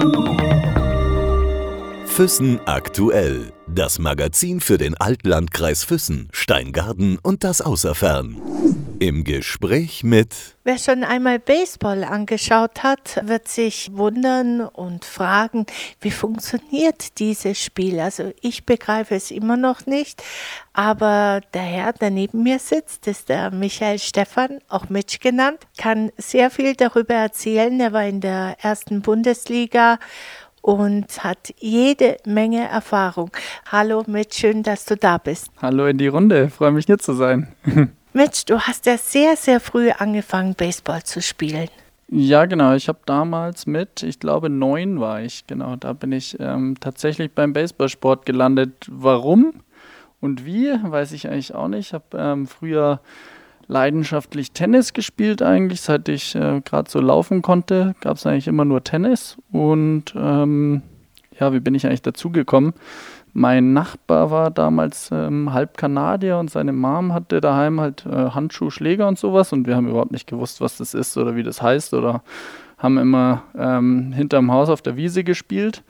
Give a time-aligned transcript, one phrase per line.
[0.00, 0.39] Thank you.
[2.20, 3.50] Füssen aktuell.
[3.66, 8.36] Das Magazin für den Altlandkreis Füssen, Steingarten und das Außerfern.
[8.98, 10.34] Im Gespräch mit.
[10.62, 15.64] Wer schon einmal Baseball angeschaut hat, wird sich wundern und fragen,
[16.02, 17.98] wie funktioniert dieses Spiel.
[17.98, 20.22] Also ich begreife es immer noch nicht,
[20.74, 26.12] aber der Herr, der neben mir sitzt, ist der Michael Stephan, auch Mitch genannt, kann
[26.18, 27.80] sehr viel darüber erzählen.
[27.80, 29.98] Er war in der ersten Bundesliga
[30.62, 33.30] und hat jede Menge Erfahrung.
[33.70, 35.50] Hallo Mitch, schön, dass du da bist.
[35.60, 37.48] Hallo in die Runde, freue mich hier zu sein.
[38.12, 41.68] Mitch, du hast ja sehr, sehr früh angefangen, Baseball zu spielen.
[42.12, 42.74] Ja, genau.
[42.74, 45.46] Ich habe damals mit, ich glaube, neun war ich.
[45.46, 48.88] Genau, da bin ich ähm, tatsächlich beim Baseballsport gelandet.
[48.90, 49.52] Warum
[50.20, 51.88] und wie, weiß ich eigentlich auch nicht.
[51.88, 53.00] Ich habe ähm, früher
[53.68, 58.64] leidenschaftlich Tennis gespielt eigentlich, seit ich äh, gerade so laufen konnte, gab es eigentlich immer
[58.64, 59.36] nur Tennis.
[59.60, 60.80] Und ähm,
[61.38, 62.72] ja, wie bin ich eigentlich dazugekommen?
[63.34, 68.70] Mein Nachbar war damals ähm, halb Kanadier und seine Mom hatte daheim halt äh, Handschuh,
[68.70, 71.60] Schläger und sowas und wir haben überhaupt nicht gewusst, was das ist oder wie das
[71.60, 72.22] heißt oder
[72.78, 75.82] haben immer ähm, hinterm Haus auf der Wiese gespielt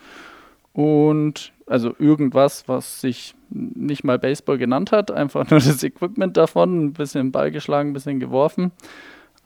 [0.72, 6.86] und also irgendwas, was sich nicht mal Baseball genannt hat, einfach nur das Equipment davon,
[6.86, 8.72] ein bisschen Ball geschlagen, ein bisschen geworfen.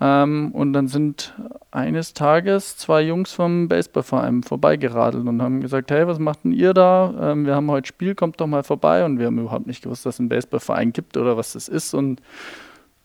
[0.01, 1.35] Ähm, und dann sind
[1.71, 6.75] eines Tages zwei Jungs vom Baseballverein vorbeigeradelt und haben gesagt, hey, was macht denn ihr
[6.75, 7.15] da?
[7.33, 9.05] Ähm, wir haben heute Spiel, kommt doch mal vorbei.
[9.05, 11.95] Und wir haben überhaupt nicht gewusst, dass es einen Baseballverein gibt oder was das ist.
[11.95, 12.21] Und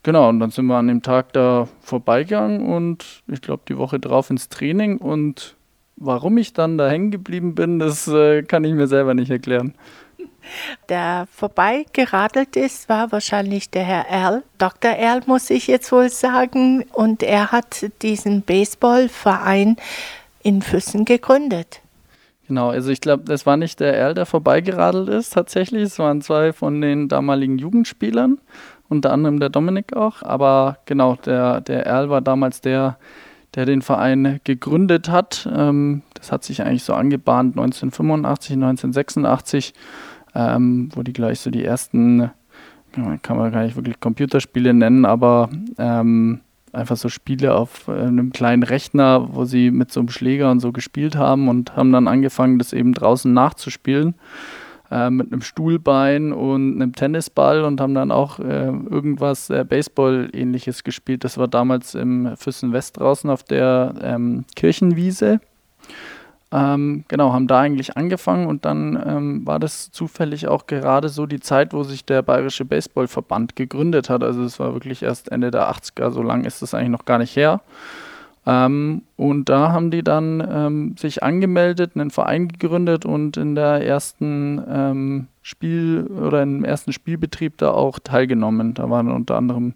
[0.03, 3.99] genau, und dann sind wir an dem Tag da vorbeigegangen und ich glaube die Woche
[3.99, 4.97] drauf ins Training.
[4.97, 5.55] Und
[5.95, 9.75] warum ich dann da hängen geblieben bin, das äh, kann ich mir selber nicht erklären.
[10.89, 14.43] Der vorbeigeradelt ist, war wahrscheinlich der Herr Erl.
[14.57, 14.91] Dr.
[14.91, 16.83] Erl muss ich jetzt wohl sagen.
[16.93, 19.77] Und er hat diesen Baseballverein
[20.43, 21.81] in Füssen gegründet.
[22.47, 25.83] Genau, also ich glaube, das war nicht der Erl, der vorbeigeradelt ist tatsächlich.
[25.83, 28.39] Es waren zwei von den damaligen Jugendspielern,
[28.87, 30.23] unter anderem der Dominik auch.
[30.23, 32.97] Aber genau, der, der Erl war damals der,
[33.53, 35.47] der den Verein gegründet hat.
[35.55, 39.73] Ähm, das hat sich eigentlich so angebahnt 1985, 1986
[40.35, 42.31] ähm, wo die gleich so die ersten,
[42.91, 46.41] kann man gar nicht wirklich Computerspiele nennen, aber ähm,
[46.73, 50.59] einfach so Spiele auf äh, einem kleinen Rechner, wo sie mit so einem Schläger und
[50.59, 54.15] so gespielt haben und haben dann angefangen, das eben draußen nachzuspielen
[54.91, 60.83] äh, mit einem Stuhlbein und einem Tennisball und haben dann auch äh, irgendwas äh, Baseball-ähnliches
[60.83, 61.23] gespielt.
[61.23, 65.39] Das war damals im Füssen West draußen auf der ähm, Kirchenwiese.
[66.51, 71.27] Ähm, genau, haben da eigentlich angefangen und dann ähm, war das zufällig auch gerade so
[71.27, 74.23] die Zeit, wo sich der Bayerische Baseballverband gegründet hat.
[74.23, 77.19] Also es war wirklich erst Ende der 80er, so lange ist das eigentlich noch gar
[77.19, 77.61] nicht her.
[78.47, 83.85] Ähm, und da haben die dann ähm, sich angemeldet, einen Verein gegründet und in der
[83.85, 88.75] ersten ähm, Spiel oder im ersten Spielbetrieb da auch teilgenommen.
[88.75, 89.73] Da waren unter anderem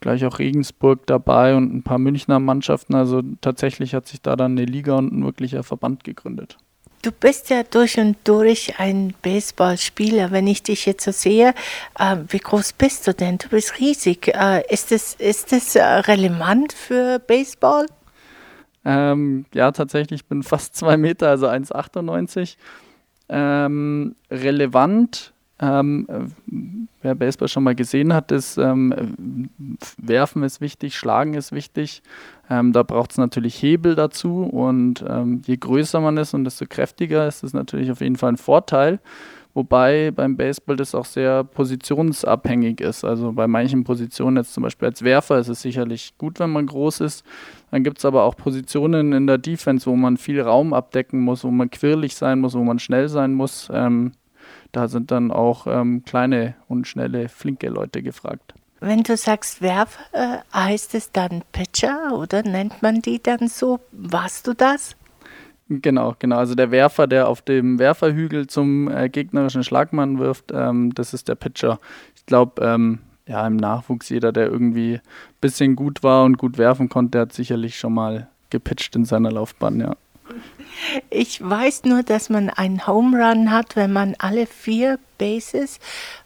[0.00, 2.94] gleich auch Regensburg dabei und ein paar Münchner Mannschaften.
[2.94, 6.58] Also tatsächlich hat sich da dann eine Liga und ein wirklicher Verband gegründet.
[7.02, 10.30] Du bist ja durch und durch ein Baseballspieler.
[10.30, 11.54] Wenn ich dich jetzt so sehe,
[11.98, 13.38] äh, wie groß bist du denn?
[13.38, 14.28] Du bist riesig.
[14.28, 17.86] Äh, ist es ist das, äh, relevant für Baseball?
[18.84, 22.56] Ähm, ja, tatsächlich, ich bin fast zwei Meter, also 1,98.
[23.28, 26.36] Ähm, relevant, ähm,
[27.02, 29.48] wer Baseball schon mal gesehen hat, ist ähm,
[29.96, 32.02] Werfen ist wichtig, Schlagen ist wichtig.
[32.50, 36.66] Ähm, da braucht es natürlich Hebel dazu und ähm, je größer man ist und desto
[36.68, 39.00] kräftiger ist es natürlich auf jeden Fall ein Vorteil.
[39.54, 43.04] Wobei beim Baseball das auch sehr positionsabhängig ist.
[43.04, 46.66] Also bei manchen Positionen, jetzt zum Beispiel als Werfer, ist es sicherlich gut, wenn man
[46.66, 47.24] groß ist.
[47.70, 51.44] Dann gibt es aber auch Positionen in der Defense, wo man viel Raum abdecken muss,
[51.44, 53.68] wo man quirlig sein muss, wo man schnell sein muss.
[53.72, 54.12] Ähm,
[54.72, 58.54] da sind dann auch ähm, kleine und schnelle, flinke Leute gefragt.
[58.80, 63.80] Wenn du sagst Werfer, äh, heißt es dann Pitcher oder nennt man die dann so?
[63.90, 64.94] Warst du das?
[65.68, 66.36] Genau, genau.
[66.36, 71.26] Also der Werfer, der auf dem Werferhügel zum äh, gegnerischen Schlagmann wirft, ähm, das ist
[71.28, 71.80] der Pitcher.
[72.14, 75.00] Ich glaube, ähm, ja, im Nachwuchs jeder, der irgendwie ein
[75.40, 79.32] bisschen gut war und gut werfen konnte, der hat sicherlich schon mal gepitcht in seiner
[79.32, 79.96] Laufbahn, ja.
[81.10, 85.78] Ich weiß nur, dass man einen Home Run hat, wenn man alle vier Bases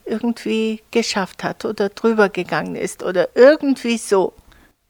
[0.04, 4.32] irgendwie geschafft hat oder drüber gegangen ist oder irgendwie so.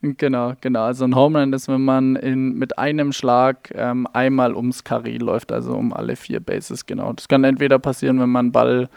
[0.02, 0.84] Genau, genau.
[0.84, 5.18] Also ein Home Run ist, wenn man in, mit einem Schlag ähm, einmal ums Karree
[5.18, 7.12] läuft, also um alle vier Bases, genau.
[7.12, 8.88] Das kann entweder passieren, wenn man Ball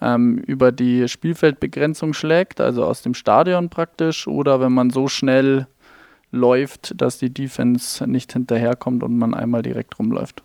[0.00, 5.66] ähm, über die Spielfeldbegrenzung schlägt, also aus dem Stadion praktisch, oder wenn man so schnell
[6.30, 10.42] läuft, dass die Defense nicht hinterherkommt und man einmal direkt rumläuft.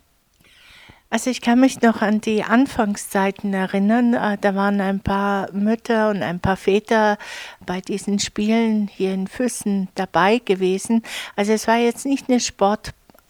[1.13, 4.15] Also ich kann mich noch an die Anfangszeiten erinnern.
[4.15, 7.19] Äh, da waren ein paar Mütter und ein paar Väter
[7.63, 11.03] bei diesen Spielen hier in Füssen dabei gewesen.
[11.35, 12.39] Also es war jetzt nicht eine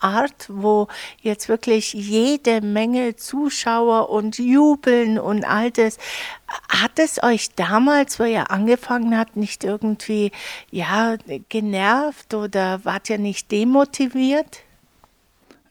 [0.04, 0.88] Sportart, wo
[1.22, 5.98] jetzt wirklich jede Menge Zuschauer und jubeln und all das.
[6.70, 10.32] Hat es euch damals, wo ihr angefangen habt, nicht irgendwie
[10.72, 11.16] ja
[11.50, 14.60] genervt oder wart ihr nicht demotiviert?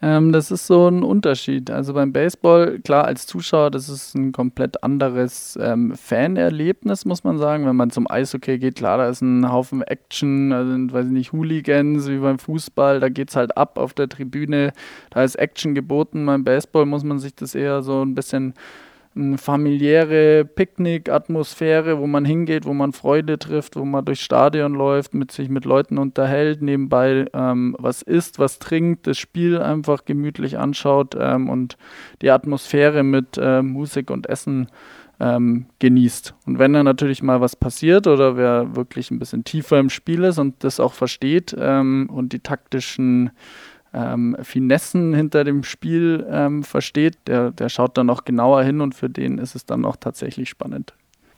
[0.04, 1.70] Ähm, das ist so ein Unterschied.
[1.70, 7.38] Also beim Baseball, klar, als Zuschauer, das ist ein komplett anderes ähm, Fanerlebnis, muss man
[7.38, 7.66] sagen.
[7.66, 11.32] Wenn man zum Eishockey geht, klar, da ist ein Haufen Action, also weiß ich nicht,
[11.32, 14.72] Hooligans wie beim Fußball, da geht es halt ab auf der Tribüne,
[15.10, 16.26] da ist Action geboten.
[16.26, 18.54] Beim Baseball muss man sich das eher so ein bisschen
[19.36, 25.32] familiäre Picknick-Atmosphäre, wo man hingeht, wo man Freude trifft, wo man durchs Stadion läuft, mit
[25.32, 31.14] sich mit Leuten unterhält, nebenbei ähm, was isst, was trinkt, das Spiel einfach gemütlich anschaut
[31.18, 31.76] ähm, und
[32.22, 34.68] die Atmosphäre mit äh, Musik und Essen
[35.20, 36.34] ähm, genießt.
[36.46, 40.24] Und wenn dann natürlich mal was passiert oder wer wirklich ein bisschen tiefer im Spiel
[40.24, 43.30] ist und das auch versteht ähm, und die taktischen
[43.94, 48.94] ähm, Finessen hinter dem Spiel ähm, versteht, der, der schaut dann noch genauer hin und
[48.94, 50.94] für den ist es dann auch tatsächlich spannend.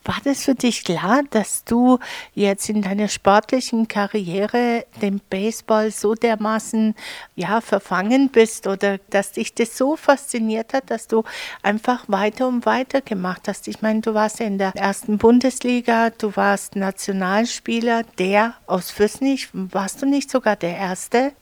[0.07, 1.99] War das für dich klar, dass du
[2.35, 6.95] jetzt in deiner sportlichen Karriere dem Baseball so dermaßen
[7.37, 11.25] ja, verfangen bist oder dass dich das so fasziniert hat, dass du
[11.63, 13.67] einfach weiter und weiter gemacht hast?
[13.67, 20.03] Ich meine, du warst in der ersten Bundesliga, du warst Nationalspieler, der aus Füssnich, warst
[20.03, 21.33] du nicht sogar der Erste?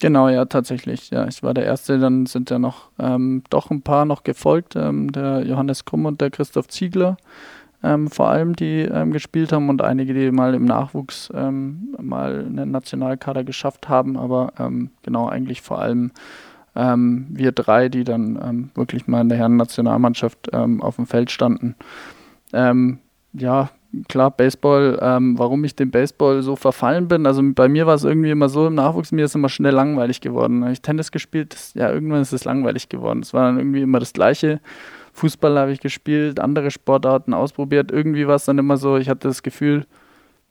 [0.00, 1.10] Genau, ja, tatsächlich.
[1.10, 4.76] Ja, ich war der Erste, dann sind ja noch ähm, doch ein paar noch gefolgt,
[4.76, 7.16] ähm, der Johannes Krumm und der Christoph Ziegler.
[7.82, 12.46] Ähm, vor allem, die ähm, gespielt haben und einige, die mal im Nachwuchs ähm, mal
[12.46, 16.12] einen Nationalkader geschafft haben, aber ähm, genau eigentlich vor allem
[16.76, 21.76] wir drei, die dann wirklich mal in der Herren-Nationalmannschaft auf dem Feld standen.
[22.52, 23.70] ja,
[24.08, 27.26] klar, Baseball, ähm, warum ich dem Baseball so verfallen bin.
[27.26, 30.20] Also bei mir war es irgendwie immer so im Nachwuchs, mir ist immer schnell langweilig
[30.20, 30.62] geworden.
[30.62, 33.20] Habe ich Tennis gespielt, das, ja, irgendwann ist es langweilig geworden.
[33.20, 34.60] Es war dann irgendwie immer das Gleiche.
[35.12, 37.92] Fußball habe ich gespielt, andere Sportarten ausprobiert.
[37.92, 39.86] Irgendwie war es dann immer so, ich hatte das Gefühl,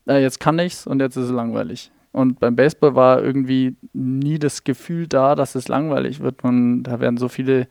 [0.07, 1.91] äh, jetzt kann ich's und jetzt ist es langweilig.
[2.13, 6.43] Und beim Baseball war irgendwie nie das Gefühl da, dass es langweilig wird.
[6.43, 7.67] Man, da werden so viele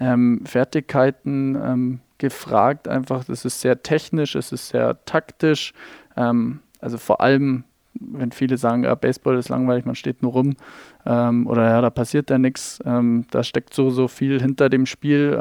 [0.00, 2.88] ähm, Fertigkeiten ähm, gefragt.
[2.88, 5.72] Einfach, das ist sehr technisch, es ist sehr taktisch.
[6.16, 7.64] Ähm, also vor allem,
[7.94, 10.56] wenn viele sagen, ja, Baseball ist langweilig, man steht nur rum
[11.04, 12.80] ähm, oder ja, da passiert ja nichts.
[12.84, 15.38] Ähm, da steckt so, so viel hinter dem Spiel.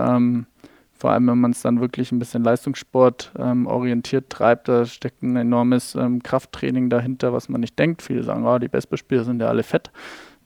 [1.05, 5.21] Vor allem, wenn man es dann wirklich ein bisschen Leistungssport ähm, orientiert treibt, da steckt
[5.21, 8.01] ein enormes ähm, Krafttraining dahinter, was man nicht denkt.
[8.01, 9.91] Viele sagen, oh, die Baseballspieler sind ja alle fett.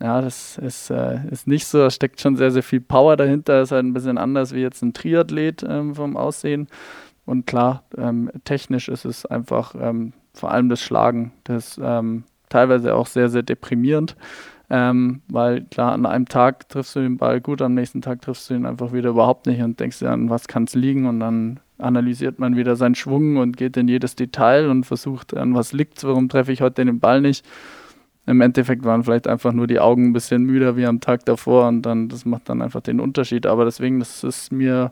[0.02, 1.78] Ja, das ist, äh, ist nicht so.
[1.78, 3.62] Da steckt schon sehr, sehr viel Power dahinter.
[3.62, 6.68] Ist halt ein bisschen anders wie jetzt ein Triathlet ähm, vom Aussehen.
[7.24, 11.32] Und klar, ähm, technisch ist es einfach ähm, vor allem das Schlagen.
[11.46, 14.18] Das ähm, teilweise auch sehr, sehr deprimierend.
[14.72, 18.50] Ähm, weil klar, an einem Tag triffst du den Ball gut, am nächsten Tag triffst
[18.50, 21.20] du ihn einfach wieder überhaupt nicht und denkst dir, an was kann es liegen und
[21.20, 25.74] dann analysiert man wieder seinen Schwung und geht in jedes Detail und versucht, an was
[25.74, 27.44] liegt es, warum treffe ich heute den Ball nicht
[28.30, 31.68] im Endeffekt waren vielleicht einfach nur die Augen ein bisschen müder wie am Tag davor
[31.68, 33.48] und dann, das macht dann einfach den Unterschied.
[33.48, 34.92] Aber deswegen, das ist mir,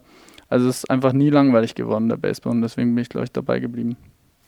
[0.50, 3.32] also es ist einfach nie langweilig geworden, der Baseball und deswegen bin ich, glaube ich,
[3.32, 3.96] dabei geblieben.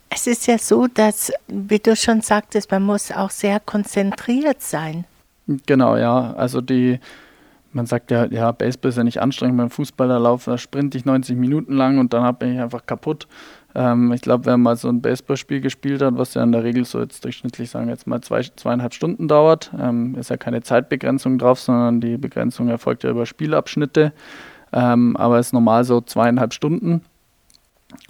[0.10, 5.06] Es ist ja so, dass, wie du schon sagtest, man muss auch sehr konzentriert sein.
[5.66, 6.34] Genau, ja.
[6.34, 7.00] Also die,
[7.72, 11.38] man sagt ja, ja, Baseball ist ja nicht anstrengend, beim Fußballerlauf, da sprinte ich 90
[11.38, 13.28] Minuten lang und dann bin ich einfach kaputt.
[13.76, 16.86] Ähm, ich glaube, wer mal so ein Baseballspiel gespielt hat, was ja in der Regel
[16.86, 21.38] so jetzt durchschnittlich, sagen jetzt mal zwei, zweieinhalb Stunden dauert, ähm, ist ja keine Zeitbegrenzung
[21.40, 24.14] drauf, sondern die Begrenzung erfolgt ja über Spielabschnitte.
[24.72, 27.02] Ähm, aber ist normal so zweieinhalb Stunden.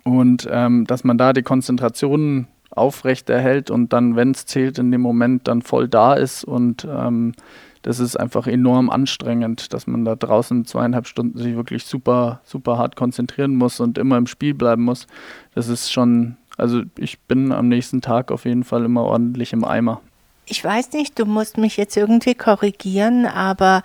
[0.04, 4.92] Und ähm, dass man da die Konzentration aufrecht erhält und dann, wenn es zählt, in
[4.92, 7.34] dem Moment dann voll da ist und ähm,
[7.82, 12.78] das ist einfach enorm anstrengend, dass man da draußen zweieinhalb Stunden sich wirklich super, super
[12.78, 15.08] hart konzentrieren muss und immer im Spiel bleiben muss.
[15.56, 19.64] Das ist schon, also ich bin am nächsten Tag auf jeden Fall immer ordentlich im
[19.64, 20.02] Eimer.
[20.46, 23.82] Ich weiß nicht, du musst mich jetzt irgendwie korrigieren, aber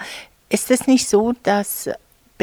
[0.48, 1.90] ist es nicht so, dass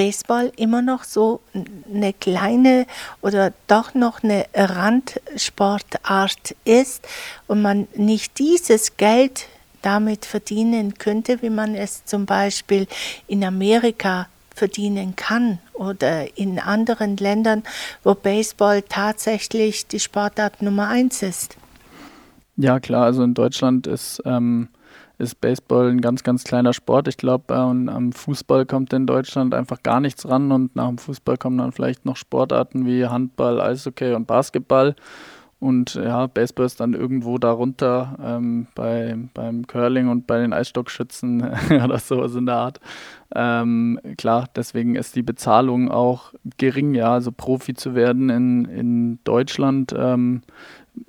[0.01, 2.87] Baseball immer noch so eine kleine
[3.21, 7.07] oder doch noch eine Randsportart ist
[7.45, 9.45] und man nicht dieses Geld
[9.83, 12.87] damit verdienen könnte, wie man es zum Beispiel
[13.27, 17.61] in Amerika verdienen kann oder in anderen Ländern,
[18.03, 21.57] wo Baseball tatsächlich die Sportart Nummer eins ist.
[22.57, 24.69] Ja, klar, also in Deutschland ist, ähm,
[25.17, 27.07] ist Baseball ein ganz, ganz kleiner Sport.
[27.07, 30.97] Ich glaube, äh, am Fußball kommt in Deutschland einfach gar nichts ran und nach dem
[30.97, 34.95] Fußball kommen dann vielleicht noch Sportarten wie Handball, Eishockey und Basketball.
[35.61, 41.41] Und ja, Baseball ist dann irgendwo darunter ähm, bei, beim Curling und bei den Eisstockschützen
[41.83, 42.79] oder sowas in der Art.
[43.35, 47.13] Ähm, klar, deswegen ist die Bezahlung auch gering, ja.
[47.13, 50.41] Also Profi zu werden in, in Deutschland ähm,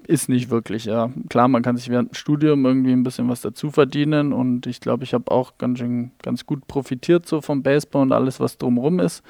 [0.06, 1.10] ist nicht wirklich, ja.
[1.28, 4.80] Klar, man kann sich während dem Studium irgendwie ein bisschen was dazu verdienen und ich
[4.80, 8.58] glaube, ich habe auch ganz schön, ganz gut profitiert so vom Baseball und alles, was
[8.58, 9.22] drumherum ist.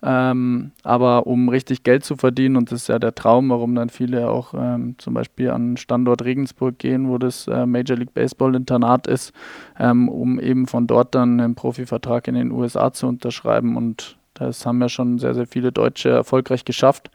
[0.00, 3.88] Ähm, aber um richtig Geld zu verdienen, und das ist ja der Traum, warum dann
[3.88, 8.54] viele auch ähm, zum Beispiel an Standort Regensburg gehen, wo das äh, Major League Baseball
[8.54, 9.32] Internat ist,
[9.78, 13.76] ähm, um eben von dort dann einen Profivertrag in den USA zu unterschreiben.
[13.76, 17.10] Und das haben ja schon sehr, sehr viele Deutsche erfolgreich geschafft.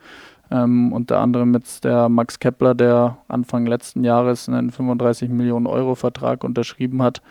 [0.50, 5.94] Ähm, unter anderem jetzt der Max Kepler, der Anfang letzten Jahres einen 35 Millionen Euro
[5.94, 7.22] Vertrag unterschrieben hat.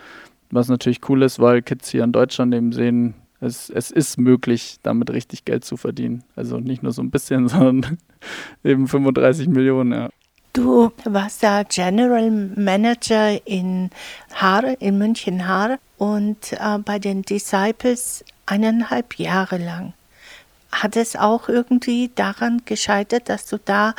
[0.52, 4.78] Was natürlich cool ist, weil Kids hier in Deutschland eben sehen, es, es ist möglich,
[4.84, 6.24] damit richtig Geld zu verdienen.
[6.36, 7.98] Also nicht nur so ein bisschen, sondern
[8.64, 10.10] eben 35 Millionen, ja.
[10.54, 13.90] Du warst ja General Manager in
[14.36, 19.94] Haar, in München Haar und äh, bei den Disciples eineinhalb Jahre lang.
[20.82, 23.94] Hat es auch irgendwie daran gescheitert, dass du da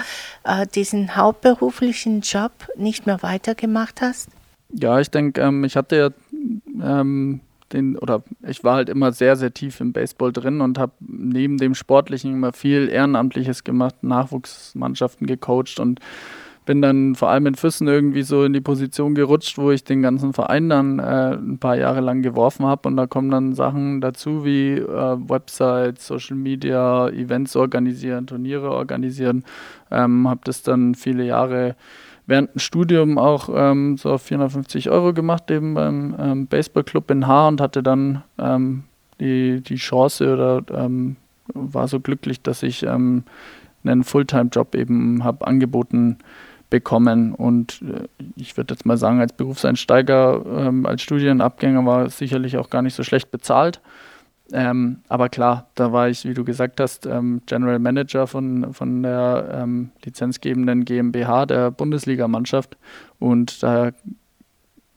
[0.45, 4.29] äh, diesen hauptberuflichen Job nicht mehr weitergemacht hast?
[4.73, 6.11] Ja, ich denke, ähm, ich hatte ja
[6.83, 7.41] ähm,
[7.73, 11.59] den, oder ich war halt immer sehr, sehr tief im Baseball drin und habe neben
[11.59, 16.01] dem Sportlichen immer viel Ehrenamtliches gemacht, Nachwuchsmannschaften gecoacht und
[16.65, 20.03] bin dann vor allem in Füssen irgendwie so in die Position gerutscht, wo ich den
[20.03, 24.01] ganzen Verein dann äh, ein paar Jahre lang geworfen habe und da kommen dann Sachen
[24.01, 29.45] dazu wie äh, Websites, Social Media, Events organisieren, Turniere organisieren.
[29.91, 31.77] Ähm, habe das dann viele Jahre
[32.27, 37.49] während dem Studium auch ähm, so 450 Euro gemacht, eben beim ähm, Baseballclub in Haar
[37.49, 38.85] und hatte dann ähm,
[39.21, 41.17] die, die Chance oder ähm,
[41.53, 43.25] war so glücklich, dass ich ähm,
[43.85, 46.19] einen Fulltime-Job eben habe angeboten
[46.71, 47.35] bekommen.
[47.35, 52.57] Und äh, ich würde jetzt mal sagen, als Berufseinsteiger, ähm, als Studienabgänger war es sicherlich
[52.57, 53.81] auch gar nicht so schlecht bezahlt.
[54.53, 59.03] Ähm, aber klar, da war ich, wie du gesagt hast, ähm, General Manager von, von
[59.03, 62.77] der ähm, lizenzgebenden GmbH der Bundesligamannschaft
[63.19, 63.93] und da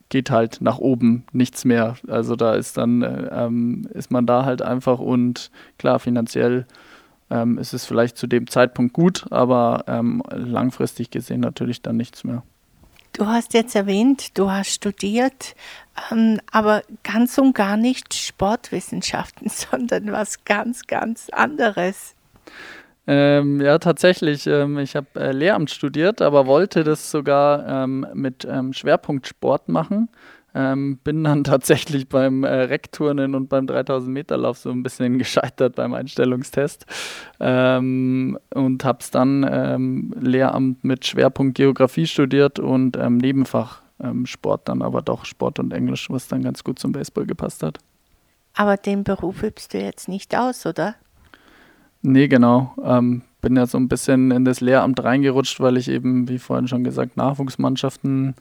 [0.10, 1.96] geht halt nach oben nichts mehr.
[2.08, 6.66] Also da ist dann, äh, ähm, ist man da halt einfach und klar, finanziell
[7.30, 12.24] ähm, ist es vielleicht zu dem Zeitpunkt gut, aber ähm, langfristig gesehen natürlich dann nichts
[12.24, 12.44] mehr.
[13.14, 15.56] Du hast jetzt erwähnt, du hast studiert,
[16.12, 22.14] ähm, aber ganz und gar nicht Sportwissenschaften, sondern was ganz, ganz anderes.
[23.08, 24.48] Ähm, ja, tatsächlich.
[24.48, 29.70] Ähm, ich habe äh, Lehramt studiert, aber wollte das sogar ähm, mit ähm, Schwerpunkt Sport
[29.70, 30.10] machen.
[30.54, 35.18] Ähm, bin dann tatsächlich beim äh, Reckturnen und beim 3000 Meter Lauf so ein bisschen
[35.20, 36.86] gescheitert beim Einstellungstest
[37.40, 43.82] ähm, und habe es dann Lehramt mit Schwerpunkt Geografie studiert und Nebenfach
[44.26, 47.80] Sport dann aber doch Sport und Englisch, was dann ganz gut zum Baseball gepasst hat.
[48.54, 50.96] Aber den Beruf übst du jetzt nicht aus, oder?
[52.10, 52.74] Nee, genau.
[52.82, 56.70] Ähm, bin ja so ein bisschen in das Lehramt reingerutscht, weil ich eben, wie vorhin
[56.70, 58.36] schon gesagt, Nachwuchsmannschaften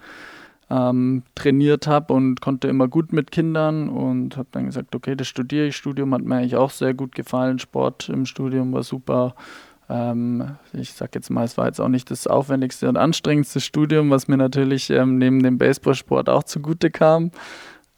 [0.70, 5.26] ähm, trainiert habe und konnte immer gut mit Kindern und habe dann gesagt, okay, das
[5.26, 5.76] studiere ich.
[5.76, 7.58] Studium hat mir eigentlich auch sehr gut gefallen.
[7.58, 9.34] Sport im Studium war super.
[9.88, 14.10] Ähm, ich sag jetzt mal, es war jetzt auch nicht das aufwendigste und anstrengendste Studium,
[14.10, 17.32] was mir natürlich ähm, neben dem Baseballsport auch zugute kam.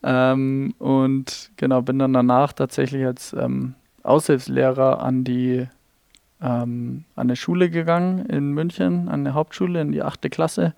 [0.01, 5.67] Ähm, und genau, bin dann danach tatsächlich als ähm, Aushilfslehrer an die
[6.41, 10.73] ähm, an eine Schule gegangen in München, an eine Hauptschule in die achte Klasse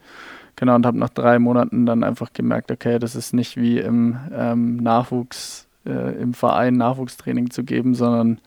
[0.56, 4.18] Genau, und habe nach drei Monaten dann einfach gemerkt, okay, das ist nicht wie im
[4.32, 8.40] ähm, Nachwuchs, äh, im Verein Nachwuchstraining zu geben, sondern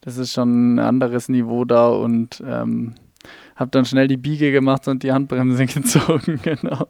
[0.00, 2.94] das ist schon ein anderes Niveau da und ähm,
[3.56, 6.88] habe dann schnell die Biege gemacht und die Handbremse gezogen, genau.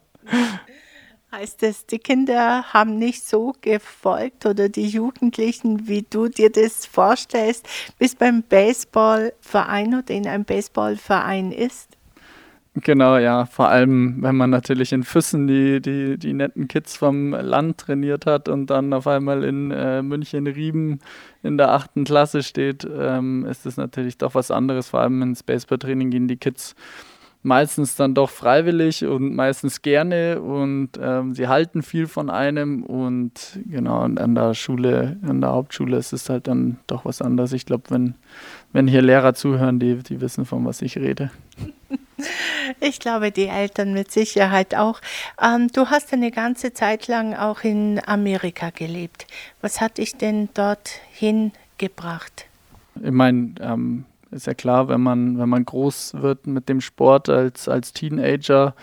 [1.32, 6.86] Heißt es, die Kinder haben nicht so gefolgt oder die Jugendlichen, wie du dir das
[6.86, 7.68] vorstellst,
[8.00, 11.96] bis beim Baseballverein oder in einem Baseballverein ist?
[12.74, 13.46] Genau, ja.
[13.46, 18.26] Vor allem, wenn man natürlich in Füssen die, die, die netten Kids vom Land trainiert
[18.26, 20.98] hat und dann auf einmal in äh, München Rieben
[21.42, 24.88] in der achten Klasse steht, ähm, ist das natürlich doch was anderes.
[24.88, 26.74] Vor allem ins Baseball-Training gehen die Kids
[27.42, 33.58] meistens dann doch freiwillig und meistens gerne und ähm, sie halten viel von einem und
[33.66, 37.52] genau und an der Schule, an der Hauptschule ist es halt dann doch was anderes.
[37.52, 38.14] Ich glaube, wenn,
[38.72, 41.30] wenn hier Lehrer zuhören, die, die wissen, von was ich rede.
[42.80, 45.00] Ich glaube, die Eltern mit Sicherheit auch.
[45.42, 49.26] Ähm, du hast eine ganze Zeit lang auch in Amerika gelebt.
[49.62, 52.46] Was hat dich denn dorthin gebracht?
[53.02, 57.28] Ich meine, ähm, ist ja klar, wenn man, wenn man groß wird mit dem Sport
[57.28, 58.74] als, als Teenager,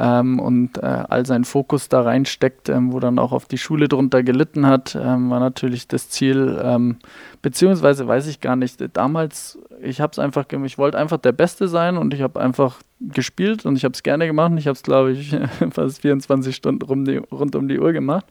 [0.00, 3.86] ähm, und äh, all seinen Fokus da reinsteckt, ähm, wo dann auch auf die Schule
[3.86, 6.96] drunter gelitten hat, ähm, war natürlich das Ziel, ähm,
[7.42, 11.68] beziehungsweise weiß ich gar nicht, damals, ich habe es einfach, ich wollte einfach der Beste
[11.68, 14.76] sein und ich habe einfach gespielt und ich habe es gerne gemacht und ich habe
[14.76, 15.36] es, glaube ich,
[15.70, 18.24] fast 24 Stunden rum die, rund um die Uhr gemacht.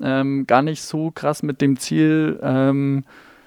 [0.00, 3.04] Ähm, gar nicht so krass mit dem Ziel, ähm,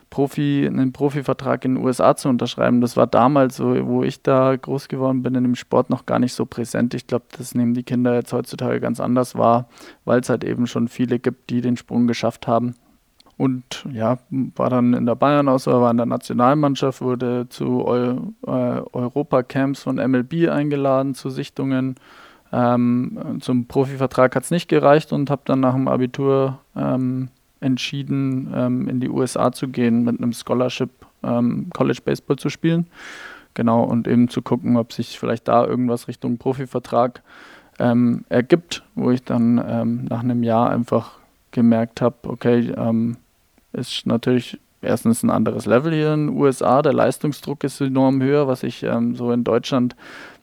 [0.10, 2.82] Profi, einen Profivertrag in den USA zu unterschreiben.
[2.82, 6.34] Das war damals, wo ich da groß geworden bin, in dem Sport noch gar nicht
[6.34, 6.94] so präsent.
[6.94, 9.68] Ich glaube, das nehmen die Kinder jetzt heutzutage ganz anders wahr,
[10.06, 12.76] weil es halt eben schon viele gibt, die den Sprung geschafft haben.
[13.38, 18.16] Und ja, war dann in der Bayern-Auswahl, war in der Nationalmannschaft, wurde zu Eu
[18.48, 21.96] äh, Europa-Camps von MLB eingeladen, zu Sichtungen.
[22.52, 28.52] Ähm, zum Profivertrag hat es nicht gereicht und habe dann nach dem Abitur ähm, entschieden,
[28.56, 30.90] ähm, in die USA zu gehen, mit einem Scholarship
[31.24, 32.88] ähm, College Baseball zu spielen.
[33.54, 37.24] Genau, und eben zu gucken, ob sich vielleicht da irgendwas Richtung Profivertrag
[37.80, 41.14] ähm, ergibt, wo ich dann ähm, nach einem Jahr einfach
[41.52, 43.18] gemerkt habe, okay, ähm,
[43.74, 48.48] ist natürlich erstens ein anderes Level hier in den USA, der Leistungsdruck ist enorm höher,
[48.48, 49.96] was ich ähm, so in Deutschland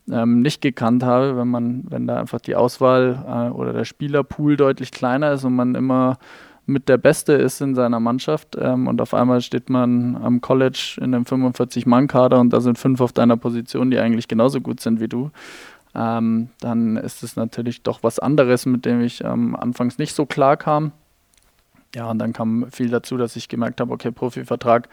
[0.06, 4.90] nicht gekannt habe, wenn man, wenn da einfach die Auswahl äh, oder der Spielerpool deutlich
[4.90, 6.18] kleiner ist und man immer
[6.66, 10.98] mit der Beste ist in seiner Mannschaft ähm, und auf einmal steht man am College
[10.98, 15.00] in einem 45-Mann-Kader und da sind fünf auf deiner Position, die eigentlich genauso gut sind
[15.00, 15.30] wie du,
[15.94, 20.26] ähm, dann ist es natürlich doch was anderes, mit dem ich ähm, anfangs nicht so
[20.26, 20.92] klar kam.
[21.94, 24.88] Ja, und dann kam viel dazu, dass ich gemerkt habe, okay, Profivertrag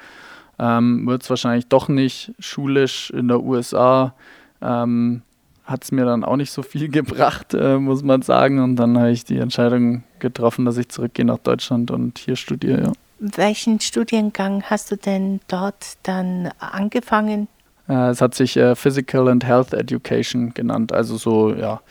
[0.60, 4.14] ähm, wird es wahrscheinlich doch nicht schulisch in der USA.
[4.62, 5.24] Ähm,
[5.64, 8.60] hat es mir dann auch nicht so viel gebracht, äh, muss man sagen.
[8.60, 12.84] Und dann habe ich die Entscheidung getroffen, dass ich zurückgehe nach Deutschland und hier studiere.
[12.84, 12.92] Ja.
[13.20, 17.48] Welchen Studiengang hast du denn dort dann angefangen?
[17.88, 21.82] Äh, es hat sich äh, Physical and Health Education genannt, also so ja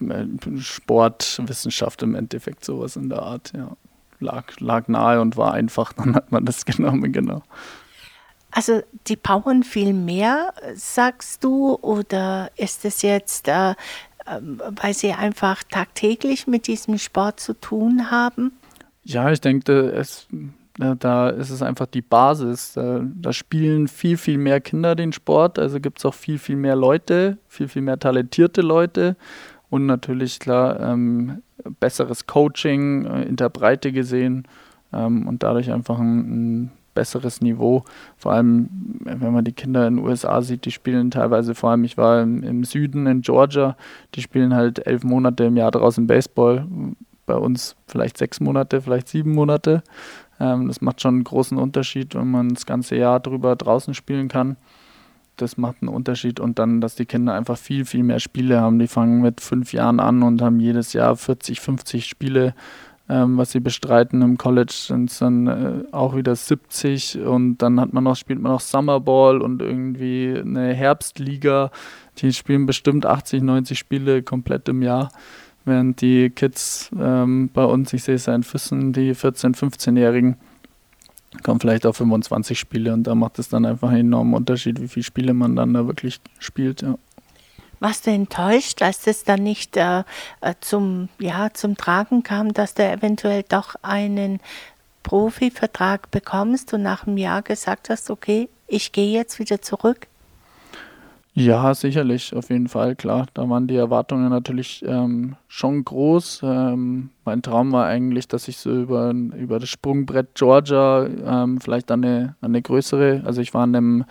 [0.00, 0.26] äh,
[0.58, 3.52] Sportwissenschaft im Endeffekt sowas in der Art.
[3.54, 3.76] Ja.
[4.18, 7.42] Lag, lag nahe und war einfach, dann hat man das genommen, genau.
[8.50, 13.74] Also die powern viel mehr, sagst du, oder ist es jetzt, äh,
[14.26, 18.52] ähm, weil sie einfach tagtäglich mit diesem Sport zu tun haben?
[19.04, 20.26] Ja, ich denke, es,
[20.76, 22.74] da ist es einfach die Basis.
[22.74, 26.56] Da, da spielen viel, viel mehr Kinder den Sport, also gibt es auch viel, viel
[26.56, 29.16] mehr Leute, viel, viel mehr talentierte Leute
[29.68, 31.42] und natürlich klar ähm,
[31.78, 34.46] besseres Coaching äh, in der Breite gesehen
[34.92, 37.84] ähm, und dadurch einfach ein, ein besseres Niveau.
[38.16, 38.68] Vor allem,
[39.04, 42.22] wenn man die Kinder in den USA sieht, die spielen teilweise, vor allem ich war
[42.22, 43.76] im, im Süden in Georgia,
[44.14, 46.66] die spielen halt elf Monate im Jahr draußen Baseball.
[47.26, 49.82] Bei uns vielleicht sechs Monate, vielleicht sieben Monate.
[50.40, 54.28] Ähm, das macht schon einen großen Unterschied, wenn man das ganze Jahr drüber draußen spielen
[54.28, 54.56] kann.
[55.36, 58.78] Das macht einen Unterschied und dann, dass die Kinder einfach viel, viel mehr Spiele haben.
[58.78, 62.54] Die fangen mit fünf Jahren an und haben jedes Jahr 40, 50 Spiele
[63.10, 64.22] ähm, was sie bestreiten.
[64.22, 68.40] Im College sind es dann äh, auch wieder 70 und dann hat man noch, spielt
[68.40, 71.72] man noch Summerball und irgendwie eine Herbstliga.
[72.18, 75.10] Die spielen bestimmt 80, 90 Spiele komplett im Jahr.
[75.64, 80.36] Während die Kids ähm, bei uns, ich sehe es ja in Füssen, die 14-, 15-Jährigen,
[81.42, 84.88] kommen vielleicht auf 25 Spiele und da macht es dann einfach einen enormen Unterschied, wie
[84.88, 86.82] viele Spiele man dann da wirklich spielt.
[86.82, 86.96] Ja.
[87.80, 90.04] Warst du enttäuscht, als das dann nicht äh,
[90.42, 94.40] äh, zum, ja, zum Tragen kam, dass du eventuell doch einen
[95.02, 100.06] Profivertrag bekommst und nach einem Jahr gesagt hast, okay, ich gehe jetzt wieder zurück?
[101.32, 103.26] Ja, sicherlich, auf jeden Fall, klar.
[103.34, 106.40] Da waren die Erwartungen natürlich ähm, schon groß.
[106.42, 111.92] Ähm, mein Traum war eigentlich, dass ich so über, über das Sprungbrett Georgia ähm, vielleicht
[111.92, 114.04] eine, eine größere, also ich war in einem,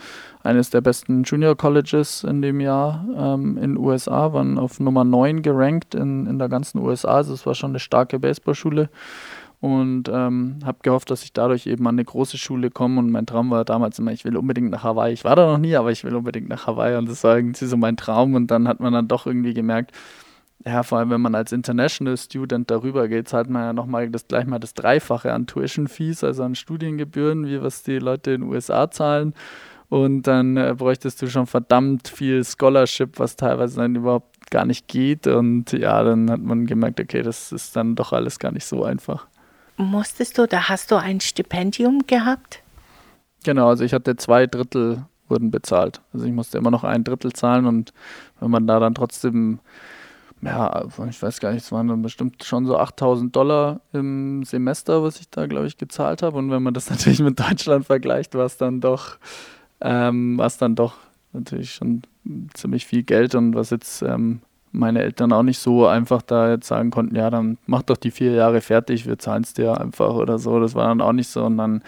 [0.43, 5.03] eines der besten Junior Colleges in dem Jahr ähm, in den USA, waren auf Nummer
[5.03, 8.89] 9 gerankt in, in der ganzen USA, also es war schon eine starke Baseballschule
[9.61, 12.99] und ähm, habe gehofft, dass ich dadurch eben an eine große Schule komme.
[12.99, 15.11] Und mein Traum war damals immer, ich will unbedingt nach Hawaii.
[15.11, 17.65] Ich war da noch nie, aber ich will unbedingt nach Hawaii und das war irgendwie
[17.65, 18.35] so mein Traum.
[18.35, 19.91] Und dann hat man dann doch irgendwie gemerkt,
[20.65, 24.27] ja, vor allem wenn man als International Student darüber geht, zahlt man ja nochmal das
[24.27, 28.41] gleich mal das Dreifache an Tuition Fees, also an Studiengebühren, wie was die Leute in
[28.41, 29.33] den USA zahlen.
[29.89, 34.87] Und dann äh, bräuchtest du schon verdammt viel Scholarship, was teilweise dann überhaupt gar nicht
[34.87, 35.27] geht.
[35.27, 38.83] Und ja, dann hat man gemerkt, okay, das ist dann doch alles gar nicht so
[38.83, 39.27] einfach.
[39.79, 42.61] Musstest du, da hast du ein Stipendium gehabt?
[43.45, 46.01] Genau, also ich hatte zwei Drittel wurden bezahlt.
[46.11, 47.93] Also ich musste immer noch ein Drittel zahlen und
[48.41, 49.59] wenn man da dann trotzdem,
[50.41, 55.01] ja, ich weiß gar nicht, es waren dann bestimmt schon so 8000 Dollar im Semester,
[55.01, 56.37] was ich da, glaube ich, gezahlt habe.
[56.37, 59.17] Und wenn man das natürlich mit Deutschland vergleicht, war es dann doch,
[59.79, 60.95] ähm, war es dann doch
[61.31, 62.01] natürlich schon
[62.53, 66.67] ziemlich viel Geld und was jetzt ähm, meine Eltern auch nicht so einfach da jetzt
[66.67, 70.13] sagen konnten, ja, dann mach doch die vier Jahre fertig, wir zahlen es dir einfach
[70.13, 70.59] oder so.
[70.59, 71.43] Das war dann auch nicht so.
[71.43, 71.81] Und dann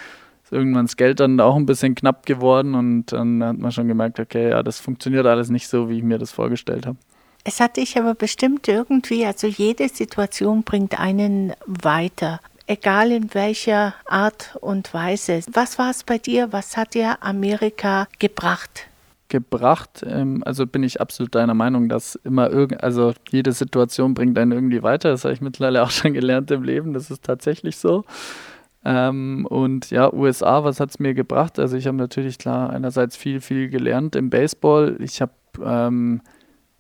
[0.44, 3.88] ist irgendwann das Geld dann auch ein bisschen knapp geworden und dann hat man schon
[3.88, 6.98] gemerkt, okay, ja, das funktioniert alles nicht so, wie ich mir das vorgestellt habe.
[7.44, 13.96] Es hat dich aber bestimmt irgendwie, also jede Situation bringt einen weiter, egal in welcher
[14.06, 15.42] Art und Weise.
[15.52, 16.54] Was war es bei dir?
[16.54, 18.91] Was hat dir Amerika gebracht?
[19.32, 20.06] Gebracht.
[20.06, 24.52] Ähm, also bin ich absolut deiner Meinung, dass immer irgend, also jede Situation bringt einen
[24.52, 25.10] irgendwie weiter.
[25.10, 26.94] Das habe ich mittlerweile auch schon gelernt im Leben.
[26.94, 28.04] Das ist tatsächlich so.
[28.84, 31.58] Ähm, und ja, USA, was hat es mir gebracht?
[31.58, 34.98] Also ich habe natürlich klar einerseits viel, viel gelernt im Baseball.
[35.00, 36.22] Ich habe ähm,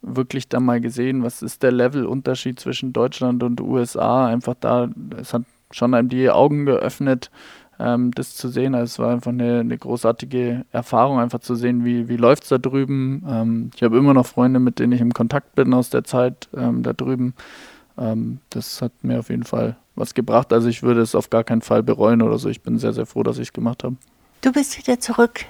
[0.02, 4.28] wirklich da mal gesehen, was ist der Levelunterschied zwischen Deutschland und USA.
[4.28, 7.32] Einfach da, es hat schon einem die Augen geöffnet,
[7.82, 8.76] ähm, das zu sehen.
[8.76, 12.50] Also es war einfach eine, eine großartige Erfahrung, einfach zu sehen, wie, wie läuft es
[12.50, 13.26] da drüben.
[13.28, 16.48] Ähm, ich habe immer noch Freunde, mit denen ich im Kontakt bin aus der Zeit
[16.56, 17.34] ähm, da drüben.
[17.98, 20.54] Ähm, das hat mir auf jeden Fall was gebracht.
[20.54, 22.50] Also ich würde es auf gar keinen Fall bereuen oder so.
[22.50, 23.96] Ich bin sehr, sehr froh, dass ich es gemacht habe.
[24.41, 25.46] Du bist wieder zurück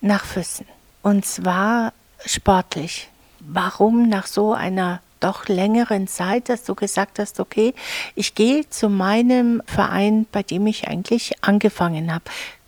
[0.00, 0.66] nach Füssen.
[1.02, 1.92] Und zwar
[2.24, 3.08] sportlich.
[3.40, 7.74] Warum nach so einer doch längeren Zeit, dass du gesagt hast, okay,
[8.14, 12.24] ich gehe zu meinem Verein, bei dem ich eigentlich angefangen habe.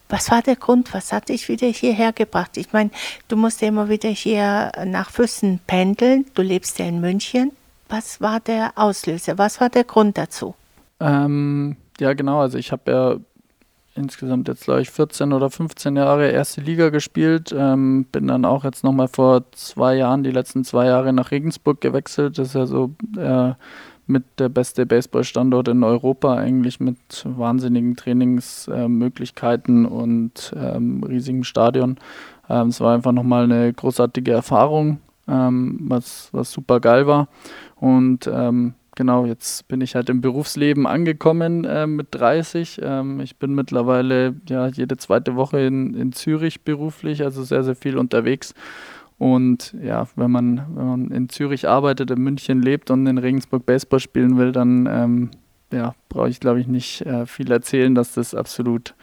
[0.09, 0.93] Was war der Grund?
[0.95, 2.57] Was hat dich wieder hierher gebracht?
[2.57, 2.90] Ich meine,
[3.29, 6.27] du musst ja immer wieder hier nach Füssen pendeln.
[6.35, 7.53] Du lebst ja in München.
[7.88, 9.38] Was war der Auslöser?
[9.38, 10.55] Was war der Grund dazu?
[11.01, 12.40] Ähm, ja, genau.
[12.40, 13.17] Also ich habe ja
[13.94, 17.54] insgesamt jetzt, glaube ich, 14 oder 15 Jahre erste Liga gespielt.
[17.57, 21.80] Ähm, bin dann auch jetzt nochmal vor zwei Jahren, die letzten zwei Jahre nach Regensburg
[21.80, 22.38] gewechselt.
[22.38, 23.52] Das ist ja so äh,
[24.07, 31.96] mit der beste Baseballstandort in Europa, eigentlich mit wahnsinnigen Trainingsmöglichkeiten äh, und ähm, riesigem Stadion.
[32.48, 37.28] Ähm, es war einfach nochmal eine großartige Erfahrung, ähm, was, was super geil war.
[37.76, 42.80] Und ähm, genau, jetzt bin ich halt im Berufsleben angekommen äh, mit 30.
[42.83, 47.76] Ähm, ich bin mittlerweile ja jede zweite Woche in, in Zürich beruflich, also sehr, sehr
[47.76, 48.54] viel unterwegs.
[49.18, 53.64] Und ja, wenn man, wenn man in Zürich arbeitet, in München lebt und in Regensburg
[53.64, 55.30] Baseball spielen will, dann ähm,
[55.72, 58.94] ja, brauche ich, glaube ich, nicht äh, viel erzählen, dass das absolut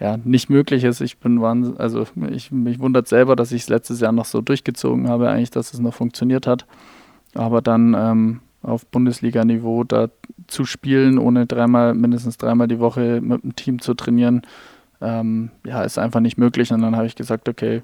[0.00, 1.00] ja, nicht möglich ist.
[1.00, 4.40] Ich bin wahnsinnig, also ich, mich wundert selber, dass ich es letztes Jahr noch so
[4.40, 6.66] durchgezogen habe, eigentlich, dass es noch funktioniert hat.
[7.34, 10.08] Aber dann ähm, auf Bundesliga-Niveau da
[10.46, 14.42] zu spielen, ohne dreimal, mindestens dreimal die Woche mit dem Team zu trainieren,
[15.00, 16.72] ähm, ja, ist einfach nicht möglich.
[16.72, 17.82] Und dann habe ich gesagt, okay,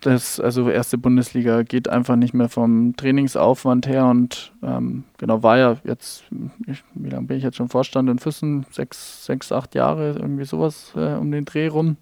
[0.00, 5.56] das, also erste Bundesliga geht einfach nicht mehr vom Trainingsaufwand her und ähm, genau war
[5.56, 6.24] ja jetzt,
[6.66, 8.66] ich, wie lange bin ich jetzt schon Vorstand in Füssen?
[8.70, 11.96] Sechs, sechs acht Jahre, irgendwie sowas äh, um den Dreh rum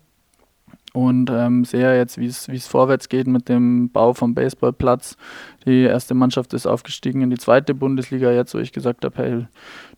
[0.92, 5.16] und ähm, sehe jetzt, wie es vorwärts geht mit dem Bau vom Baseballplatz.
[5.64, 9.46] Die erste Mannschaft ist aufgestiegen in die zweite Bundesliga jetzt, wo ich gesagt habe, hey,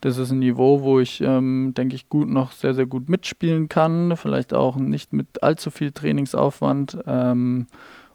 [0.00, 3.68] das ist ein Niveau, wo ich, ähm, denke ich, gut noch sehr, sehr gut mitspielen
[3.68, 4.16] kann.
[4.16, 7.66] Vielleicht auch nicht mit allzu viel Trainingsaufwand ähm,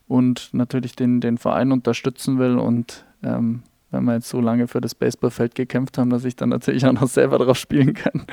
[0.07, 4.81] und natürlich den, den Verein unterstützen will und ähm, wenn wir jetzt so lange für
[4.81, 8.25] das Baseballfeld gekämpft haben, dass ich dann natürlich auch noch selber drauf spielen kann.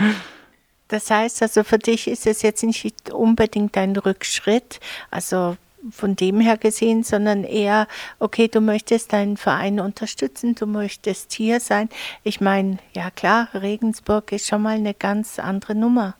[0.88, 5.56] Das heißt also, für dich ist es jetzt nicht unbedingt ein Rückschritt, also
[5.90, 7.86] von dem her gesehen, sondern eher,
[8.18, 11.88] okay, du möchtest deinen Verein unterstützen, du möchtest hier sein.
[12.22, 16.14] Ich meine, ja klar, Regensburg ist schon mal eine ganz andere Nummer.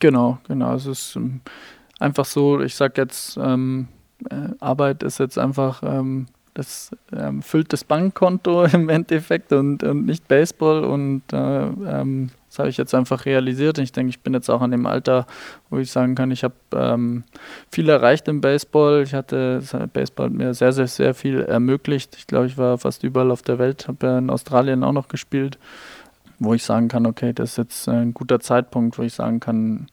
[0.00, 0.74] Genau, genau.
[0.74, 1.40] Es ist ähm,
[1.98, 3.88] einfach so, ich sage jetzt, ähm,
[4.30, 10.06] äh, Arbeit ist jetzt einfach, ähm, das ähm, füllt das Bankkonto im Endeffekt und, und
[10.06, 13.78] nicht Baseball und äh, ähm, das habe ich jetzt einfach realisiert.
[13.78, 15.26] Und ich denke, ich bin jetzt auch an dem Alter,
[15.70, 17.22] wo ich sagen kann, ich habe ähm,
[17.70, 19.02] viel erreicht im Baseball.
[19.02, 22.16] Ich hatte, Baseball hat mir sehr, sehr, sehr viel ermöglicht.
[22.16, 25.06] Ich glaube, ich war fast überall auf der Welt, habe ja in Australien auch noch
[25.06, 25.58] gespielt,
[26.40, 29.86] wo ich sagen kann, okay, das ist jetzt ein guter Zeitpunkt, wo ich sagen kann,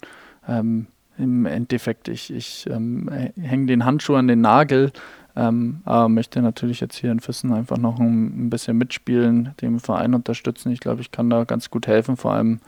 [0.48, 0.88] ähm,
[1.20, 4.91] im Endeffekt, ich, ich ähm, hänge den Handschuh an den Nagel
[5.38, 9.80] ähm, aber möchte natürlich jetzt hier in Füssen einfach noch ein, ein, bisschen mitspielen, den
[9.80, 10.71] Verein unterstützen.
[10.71, 12.60] Ich glaube, ich kann da ganz gut helfen, vor allem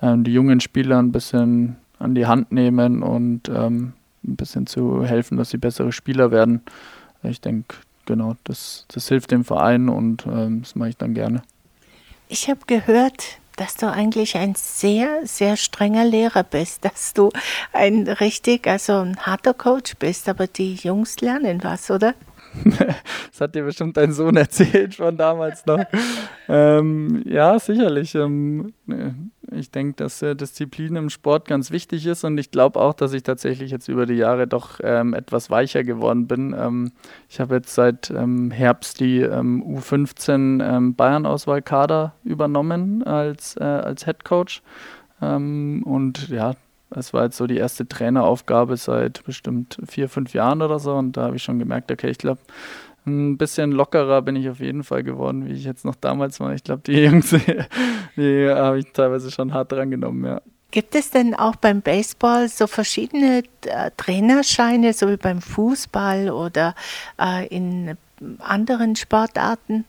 [0.00, 5.04] ähm, die jungen Spieler ein bisschen an die Hand nehmen und ähm, ein bisschen zu
[5.04, 6.62] helfen, dass sie bessere Spieler werden.
[7.24, 7.74] Ich denke,
[8.06, 11.42] genau, das, das hilft dem Verein und ähm, das mache ich dann gerne.
[12.28, 17.30] Ich habe gehört, dass du eigentlich ein sehr, sehr strenger Lehrer bist, dass du
[17.72, 22.14] ein richtig, also ein harter Coach bist, aber die Jungs lernen was, oder?
[22.64, 25.84] das hat dir bestimmt dein Sohn erzählt von damals noch.
[26.48, 28.14] ähm, ja, sicherlich.
[28.14, 28.72] Ähm,
[29.54, 33.12] ich denke, dass äh, Disziplin im Sport ganz wichtig ist und ich glaube auch, dass
[33.12, 36.54] ich tatsächlich jetzt über die Jahre doch ähm, etwas weicher geworden bin.
[36.58, 36.92] Ähm,
[37.28, 44.24] ich habe jetzt seit ähm, Herbst die ähm, U15 Bayern-Auswahlkader übernommen als, äh, als Head
[44.24, 44.62] Coach.
[45.20, 46.54] und ja,
[46.94, 50.94] das war jetzt so die erste Traineraufgabe seit bestimmt vier, fünf Jahren oder so.
[50.94, 52.40] Und da habe ich schon gemerkt, okay, ich glaube,
[53.06, 56.54] ein bisschen lockerer bin ich auf jeden Fall geworden, wie ich jetzt noch damals war.
[56.54, 57.30] Ich glaube, die Jungs,
[58.16, 60.40] die habe ich teilweise schon hart dran genommen, ja.
[60.70, 66.74] Gibt es denn auch beim Baseball so verschiedene äh, Trainerscheine, so wie beim Fußball oder
[67.16, 67.96] äh, in
[68.40, 69.84] anderen Sportarten?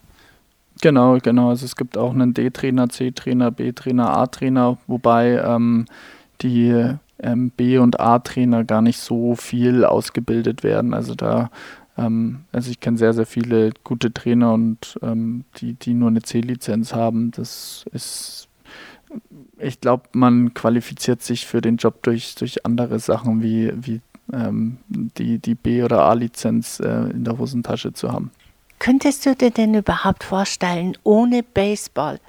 [0.81, 1.49] Genau, genau.
[1.49, 5.85] Also es gibt auch einen D-Trainer, C-Trainer, B-Trainer, A-Trainer, wobei ähm,
[6.41, 10.93] die ähm, B- und A-Trainer gar nicht so viel ausgebildet werden.
[10.93, 11.49] Also da,
[11.97, 16.21] ähm, also ich kenne sehr, sehr viele gute Trainer und ähm, die, die nur eine
[16.21, 17.31] C-Lizenz haben.
[17.31, 18.47] Das ist,
[19.57, 24.01] ich glaube, man qualifiziert sich für den Job durch, durch andere Sachen wie, wie
[24.33, 28.31] ähm, die, die B- oder A-Lizenz äh, in der Hosentasche zu haben.
[28.79, 32.19] Könntest du dir denn überhaupt vorstellen, ohne Baseball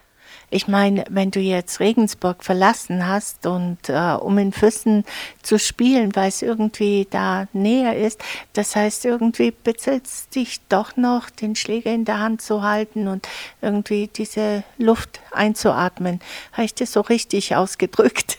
[0.51, 5.05] ich meine, wenn du jetzt Regensburg verlassen hast und äh, um in Füssen
[5.43, 11.31] zu spielen, weil es irgendwie da näher ist, das heißt, irgendwie bezählst dich doch noch,
[11.31, 13.29] den Schläger in der Hand zu halten und
[13.61, 16.21] irgendwie diese Luft einzuatmen.
[16.53, 18.39] Habe ich das so richtig ausgedrückt?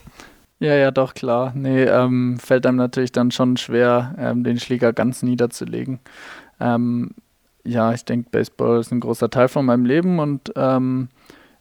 [0.59, 1.51] Ja, ja, doch, klar.
[1.55, 5.99] Nee, ähm, fällt einem natürlich dann schon schwer, ähm, den Schläger ganz niederzulegen.
[6.59, 7.11] Ähm,
[7.63, 11.09] ja, ich denke, Baseball ist ein großer Teil von meinem Leben und ähm,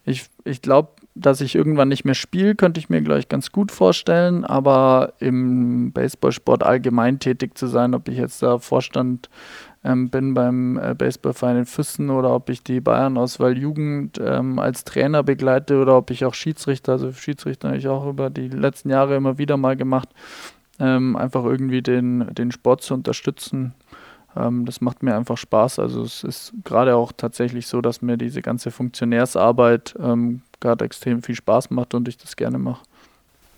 [0.06, 3.72] ich, ich glaube, dass ich irgendwann nicht mehr spiele, könnte ich mir gleich ganz gut
[3.72, 9.28] vorstellen, aber im Baseballsport allgemein tätig zu sein, ob ich jetzt da Vorstand
[9.82, 14.84] ähm, bin beim äh, Baseballverein in Füssen oder ob ich die Bayern-Auswahl Jugend ähm, als
[14.84, 18.90] Trainer begleite oder ob ich auch Schiedsrichter, also Schiedsrichter habe ich auch über die letzten
[18.90, 20.10] Jahre immer wieder mal gemacht,
[20.78, 23.74] ähm, einfach irgendwie den, den Sport zu unterstützen
[24.36, 25.78] das macht mir einfach Spaß.
[25.78, 31.22] Also es ist gerade auch tatsächlich so, dass mir diese ganze Funktionärsarbeit ähm, gerade extrem
[31.22, 32.82] viel Spaß macht und ich das gerne mache.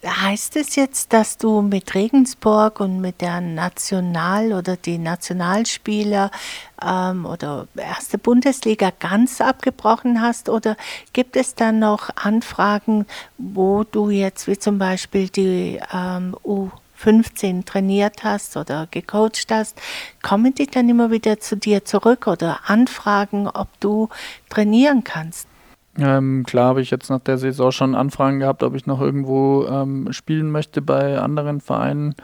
[0.04, 6.30] Heißt es jetzt, dass du mit Regensburg und mit der National- oder die Nationalspieler
[6.80, 10.48] ähm, oder erste Bundesliga ganz abgebrochen hast?
[10.48, 10.76] Oder
[11.12, 13.06] gibt es dann noch Anfragen,
[13.38, 19.80] wo du jetzt wie zum Beispiel die ähm, U 15 trainiert hast oder gecoacht hast,
[20.20, 24.08] kommen die dann immer wieder zu dir zurück oder anfragen, ob du
[24.50, 25.46] trainieren kannst?
[25.96, 29.66] Ähm, klar habe ich jetzt nach der Saison schon Anfragen gehabt, ob ich noch irgendwo
[29.66, 32.16] ähm, spielen möchte bei anderen Vereinen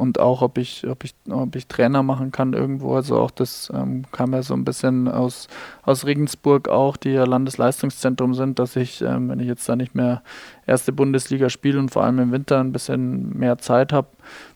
[0.00, 2.94] und auch, ob ich, ob ich, ob ich Trainer machen kann irgendwo.
[2.94, 5.48] Also auch das ähm, kam ja so ein bisschen aus,
[5.82, 9.94] aus Regensburg auch, die ja Landesleistungszentrum sind, dass ich, ähm, wenn ich jetzt da nicht
[9.94, 10.22] mehr
[10.66, 14.08] erste Bundesliga spiele und vor allem im Winter ein bisschen mehr Zeit habe,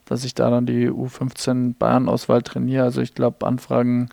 [0.06, 2.84] dass ich da dann die U15 Bayern-Auswahl trainiere.
[2.84, 4.08] Also ich glaube, Anfragen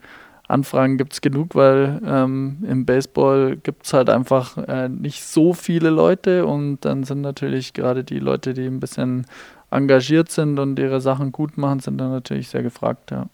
[0.51, 5.53] Anfragen gibt es genug, weil ähm, im Baseball gibt es halt einfach äh, nicht so
[5.53, 9.25] viele Leute und dann sind natürlich gerade die Leute, die ein bisschen
[9.71, 13.27] engagiert sind und ihre Sachen gut machen, sind dann natürlich sehr gefragt, ja.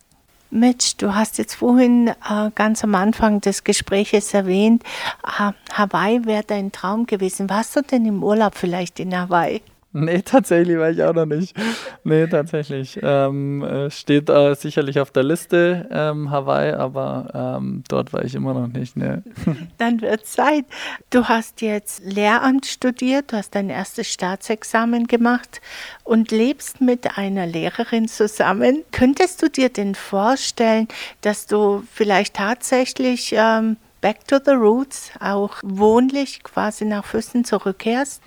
[0.49, 4.81] Mitch, du hast jetzt vorhin äh, ganz am Anfang des Gespräches erwähnt,
[5.25, 7.49] äh, Hawaii wäre dein Traum gewesen.
[7.49, 9.61] Warst du denn im Urlaub vielleicht in Hawaii?
[9.99, 11.55] Nee, tatsächlich war ich auch noch nicht.
[12.03, 12.99] Nee, tatsächlich.
[13.01, 18.35] Ähm, äh, steht äh, sicherlich auf der Liste ähm, Hawaii, aber ähm, dort war ich
[18.35, 18.95] immer noch nicht.
[18.95, 19.17] Nee.
[19.79, 20.65] Dann wird Zeit.
[21.09, 25.61] Du hast jetzt Lehramt studiert, du hast dein erstes Staatsexamen gemacht
[26.03, 28.83] und lebst mit einer Lehrerin zusammen.
[28.91, 30.87] Könntest du dir denn vorstellen,
[31.21, 38.21] dass du vielleicht tatsächlich ähm, back to the roots, auch wohnlich quasi nach Füssen zurückkehrst?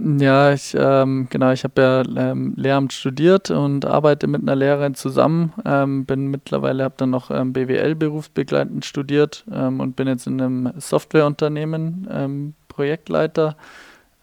[0.00, 4.94] Ja, ich, ähm, genau, ich habe ja ähm, Lehramt studiert und arbeite mit einer Lehrerin
[4.94, 5.52] zusammen.
[5.64, 10.40] Ähm, bin mittlerweile, habe dann noch ähm, BWL berufsbegleitend studiert ähm, und bin jetzt in
[10.40, 13.56] einem Softwareunternehmen ähm, Projektleiter,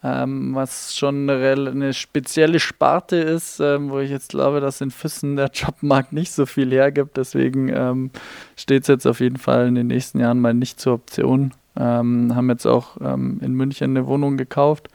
[0.02, 5.50] was schon eine, eine, spezielle Sparte ist, wo ich jetzt glaube, dass in Füssen der
[5.52, 7.16] Jobmarkt nicht so viel hergibt.
[7.16, 8.12] Deswegen
[8.56, 11.52] steht es jetzt auf jeden Fall in den nächsten Jahren mal nicht zur Option.
[11.76, 14.90] haben jetzt auch in München eine Wohnung gekauft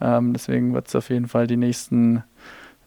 [0.00, 2.22] ähm, deswegen wird es auf jeden Fall die nächsten,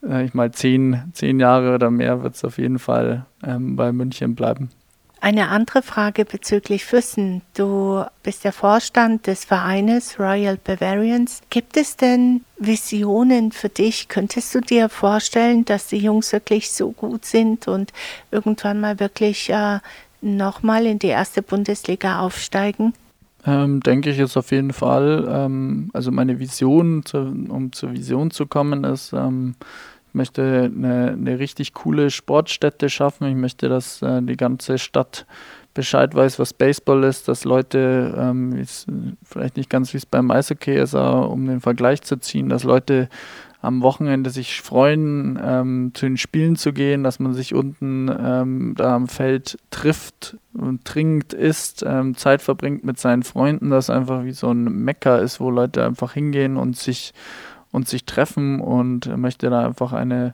[0.03, 3.91] äh, ich mal, zehn, zehn Jahre oder mehr wird es auf jeden Fall ähm, bei
[3.91, 4.69] München bleiben.
[5.21, 7.41] Eine andere Frage bezüglich Füssen.
[7.53, 11.41] Du bist der Vorstand des Vereines Royal Bavarians.
[11.49, 14.07] Gibt es denn Visionen für dich?
[14.07, 17.91] Könntest du dir vorstellen, dass die Jungs wirklich so gut sind und
[18.31, 19.79] irgendwann mal wirklich äh,
[20.21, 22.93] nochmal in die erste Bundesliga aufsteigen?
[23.49, 25.27] Ähm, denke ich jetzt auf jeden Fall.
[25.27, 29.55] Ähm, also meine Vision, zu, um zur Vision zu kommen, ist, ähm,
[30.09, 33.27] ich möchte eine, eine richtig coole Sportstätte schaffen.
[33.27, 35.25] Ich möchte, dass äh, die ganze Stadt
[35.73, 38.63] Bescheid weiß, was Baseball ist, dass Leute, ähm,
[39.23, 42.63] vielleicht nicht ganz wie es beim Eishockey ist, aber um den Vergleich zu ziehen, dass
[42.63, 43.07] Leute
[43.61, 48.73] am Wochenende sich freuen, ähm, zu den Spielen zu gehen, dass man sich unten ähm,
[48.77, 54.23] da am Feld trifft und trinkt, isst, ähm, Zeit verbringt mit seinen Freunden, dass einfach
[54.23, 57.13] wie so ein Mecker ist, wo Leute einfach hingehen und sich
[57.71, 60.33] und sich treffen und möchte da einfach eine,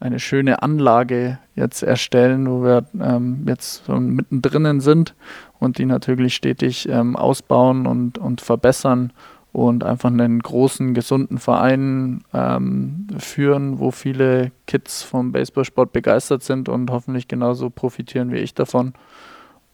[0.00, 5.14] eine schöne Anlage jetzt erstellen, wo wir ähm, jetzt so mittendrin sind
[5.58, 9.12] und die natürlich stetig ähm, ausbauen und, und verbessern
[9.56, 16.68] und einfach einen großen, gesunden Verein ähm, führen, wo viele Kids vom Baseballsport begeistert sind
[16.68, 18.92] und hoffentlich genauso profitieren wie ich davon.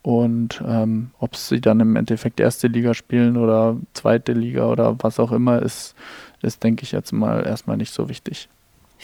[0.03, 5.19] Und ähm, ob sie dann im Endeffekt erste Liga spielen oder zweite Liga oder was
[5.19, 5.97] auch immer, ist,
[6.43, 8.49] ist, denke ich, jetzt mal erstmal nicht so wichtig.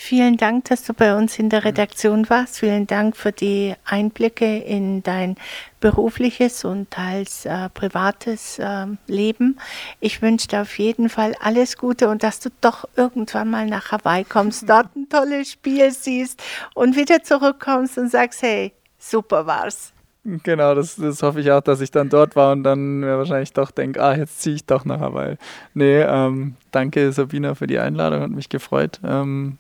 [0.01, 2.61] Vielen Dank, dass du bei uns in der Redaktion warst.
[2.61, 5.35] Vielen Dank für die Einblicke in dein
[5.81, 9.59] berufliches und teils äh, privates äh, Leben.
[9.99, 13.91] Ich wünsche dir auf jeden Fall alles Gute und dass du doch irgendwann mal nach
[13.91, 16.41] Hawaii kommst, dort ein tolles Spiel siehst
[16.75, 19.93] und wieder zurückkommst und sagst, hey, super war's.
[20.25, 23.71] Genau, das, das hoffe ich auch, dass ich dann dort war und dann wahrscheinlich doch
[23.71, 25.37] denke, ah, jetzt ziehe ich doch nach Hawaii.
[25.75, 29.01] Nee, ähm, danke Sabina für die Einladung, hat mich gefreut.
[29.05, 29.59] Ähm,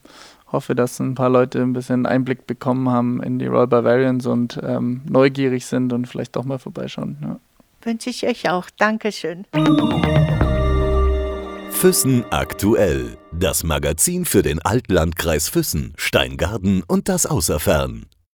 [0.53, 4.61] hoffe, dass ein paar Leute ein bisschen Einblick bekommen haben in die Royal Bavarians und
[4.63, 7.17] ähm, neugierig sind und vielleicht doch mal vorbeischauen.
[7.23, 7.41] Ja.
[7.83, 8.69] Wünsche ich euch auch.
[8.79, 9.45] Dankeschön.
[11.71, 13.17] Füssen aktuell.
[13.33, 18.07] Das Magazin für den Altlandkreis Füssen, Steingarten und das Außerfern.